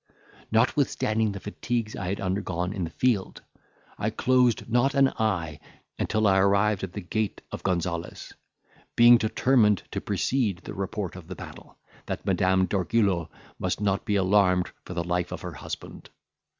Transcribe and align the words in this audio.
Notwithstanding 0.51 1.31
the 1.33 1.39
fatigues 1.39 1.95
I 1.95 2.07
had 2.07 2.19
undergone 2.19 2.73
in 2.73 2.85
the 2.85 2.89
field, 2.89 3.43
I 3.99 4.09
closed 4.09 4.67
not 4.67 4.95
an 4.95 5.09
eye 5.19 5.59
until 5.99 6.25
I 6.25 6.39
arrived 6.39 6.83
at 6.83 6.93
the 6.93 7.01
gate 7.01 7.43
of 7.51 7.61
Gonzales, 7.61 8.33
being 8.95 9.17
determined 9.19 9.83
to 9.91 10.01
precede 10.01 10.61
the 10.63 10.73
report 10.73 11.15
of 11.15 11.27
the 11.27 11.35
battle, 11.35 11.77
that 12.07 12.25
Madame 12.25 12.65
d'Orgullo 12.65 13.29
might 13.59 13.79
not 13.79 14.03
be 14.03 14.15
alarmed 14.15 14.71
for 14.85 14.95
the 14.95 15.03
life 15.03 15.31
of 15.31 15.41
her 15.41 15.53
husband. 15.53 16.09